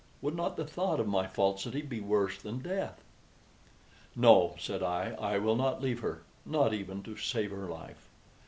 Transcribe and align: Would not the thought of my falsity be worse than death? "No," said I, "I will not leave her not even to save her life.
Would 0.23 0.33
not 0.35 0.57
the 0.57 0.65
thought 0.65 0.99
of 0.99 1.07
my 1.07 1.27
falsity 1.27 1.83
be 1.83 2.01
worse 2.01 2.35
than 2.39 2.57
death? 2.57 3.03
"No," 4.15 4.55
said 4.57 4.81
I, 4.81 5.11
"I 5.21 5.37
will 5.37 5.55
not 5.55 5.79
leave 5.79 5.99
her 5.99 6.23
not 6.43 6.73
even 6.73 7.03
to 7.03 7.15
save 7.15 7.51
her 7.51 7.67
life. 7.69 8.09